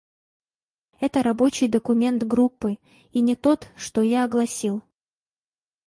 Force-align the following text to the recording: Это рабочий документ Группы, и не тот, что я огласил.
Это 0.99 1.21
рабочий 1.21 1.67
документ 1.67 2.23
Группы, 2.23 2.79
и 3.11 3.21
не 3.21 3.35
тот, 3.35 3.69
что 3.77 4.01
я 4.01 4.23
огласил. 4.25 4.81